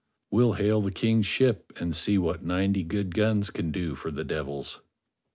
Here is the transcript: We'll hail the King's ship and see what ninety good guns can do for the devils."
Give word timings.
We'll 0.31 0.53
hail 0.53 0.81
the 0.81 0.89
King's 0.91 1.27
ship 1.27 1.73
and 1.79 1.95
see 1.95 2.17
what 2.17 2.43
ninety 2.43 2.81
good 2.83 3.13
guns 3.13 3.51
can 3.51 3.71
do 3.71 3.93
for 3.93 4.09
the 4.09 4.23
devils." 4.23 4.79